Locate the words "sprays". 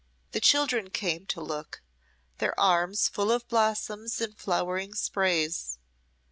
4.95-5.77